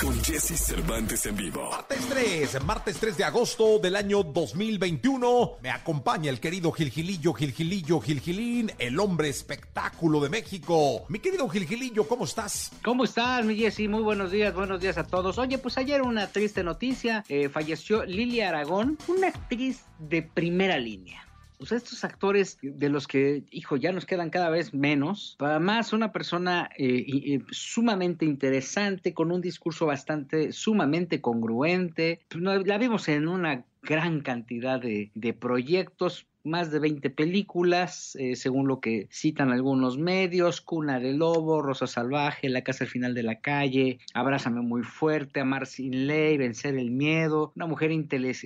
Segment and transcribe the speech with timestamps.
[0.00, 1.70] con Jesse Cervantes en vivo.
[1.70, 5.58] Martes 3, martes 3 de agosto del año 2021.
[5.62, 11.04] Me acompaña el querido Gilgilillo, Gilgilillo, Gilgilín, el hombre espectáculo de México.
[11.08, 12.72] Mi querido Gilgilillo, ¿cómo estás?
[12.84, 13.88] ¿Cómo estás, mi Jessy?
[13.88, 15.38] Muy buenos días, buenos días a todos.
[15.38, 17.24] Oye, pues ayer una triste noticia.
[17.28, 21.26] Eh, falleció Lilia Aragón, una actriz de primera línea.
[21.64, 25.36] Sea, estos actores de los que, hijo, ya nos quedan cada vez menos.
[25.38, 32.20] Además, una persona eh, y sumamente interesante, con un discurso bastante, sumamente congruente.
[32.28, 38.36] Pues, La vimos en una gran cantidad de, de proyectos, más de 20 películas, eh,
[38.36, 43.14] según lo que citan algunos medios, Cuna de Lobo, Rosa Salvaje, La Casa al Final
[43.14, 47.90] de la Calle, Abrázame muy fuerte, Amar sin ley, Vencer el miedo, una mujer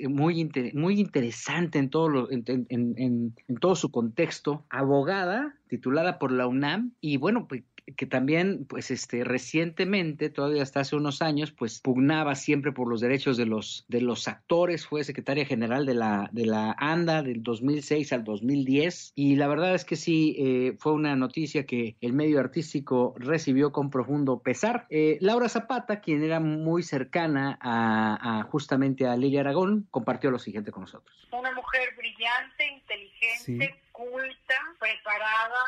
[0.08, 6.18] muy, muy interesante en todo, lo- en- en- en- en todo su contexto, abogada, titulada
[6.18, 7.62] por la UNAM, y bueno, pues
[7.96, 13.00] que también, pues, este, recientemente, todavía hasta hace unos años, pues, pugnaba siempre por los
[13.00, 17.42] derechos de los, de los actores, fue secretaria general de la, de la ANDA del
[17.42, 22.12] 2006 al 2010, y la verdad es que sí, eh, fue una noticia que el
[22.12, 24.86] medio artístico recibió con profundo pesar.
[24.90, 30.38] Eh, Laura Zapata, quien era muy cercana a, a justamente a Lilia Aragón, compartió lo
[30.38, 31.28] siguiente con nosotros.
[31.32, 35.60] una mujer brillante, inteligente, culta, preparada,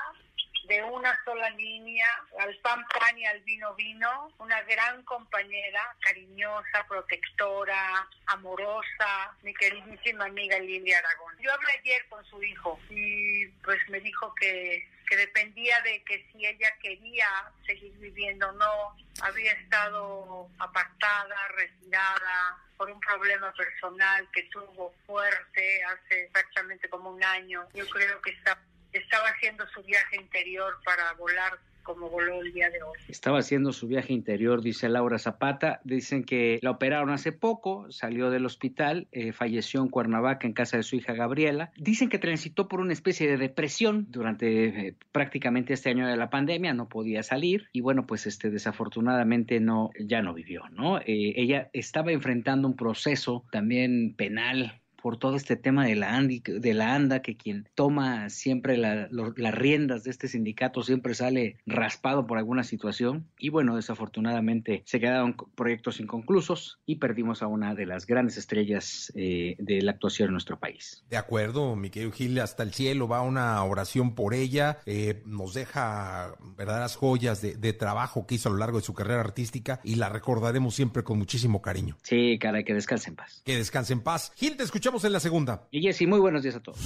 [0.73, 2.09] de una sola línea,
[2.41, 10.25] al pan pan y al vino vino, una gran compañera, cariñosa, protectora, amorosa, mi queridísima
[10.25, 11.37] amiga Lilia Aragón.
[11.41, 16.27] Yo hablé ayer con su hijo y pues me dijo que, que dependía de que
[16.33, 17.29] si ella quería
[17.67, 25.85] seguir viviendo o no, había estado apartada, retirada por un problema personal que tuvo fuerte
[25.85, 27.69] hace exactamente como un año.
[27.75, 28.59] Yo creo que está,
[28.93, 32.99] estaba haciendo su viaje interior para volar como voló el día de hoy.
[33.09, 35.81] Estaba haciendo su viaje interior, dice Laura Zapata.
[35.85, 40.77] Dicen que la operaron hace poco, salió del hospital, eh, falleció en Cuernavaca en casa
[40.77, 41.73] de su hija Gabriela.
[41.77, 46.31] Dicen que transitó por una especie de depresión durante eh, prácticamente este año de la
[46.31, 50.99] pandemia, no podía salir y bueno, pues este desafortunadamente no ya no vivió, ¿no?
[50.99, 56.43] Eh, ella estaba enfrentando un proceso también penal por todo este tema de la, ANDI,
[56.47, 61.15] de la ANDA, que quien toma siempre la- lo- las riendas de este sindicato siempre
[61.15, 63.27] sale raspado por alguna situación.
[63.39, 69.13] Y bueno, desafortunadamente se quedaron proyectos inconclusos y perdimos a una de las grandes estrellas
[69.17, 71.03] eh, de la actuación en nuestro país.
[71.11, 74.79] De acuerdo, mi querido Gil, hasta el cielo va una oración por ella.
[74.87, 78.95] eh, nos deja verdaderas joyas de, de trabajo que hizo a lo largo de su
[78.95, 81.97] carrera artística y la recordaremos siempre con muchísimo cariño.
[82.03, 83.43] Sí, caray, que descanse en paz.
[83.45, 84.33] Que descanse en paz.
[84.37, 84.63] Gil, te
[84.93, 85.69] escuchamos en la segunda.
[85.71, 86.79] Y Jessy, muy buenos días a todos.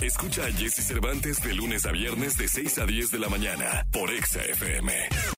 [0.00, 3.86] Escucha a Jesse Cervantes de lunes a viernes de 6 a 10 de la mañana
[3.92, 5.34] por Exa FM.